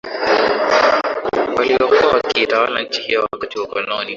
[1.55, 4.09] waliokuwa wakiitawala nchi hiyo wakati wa ukoloni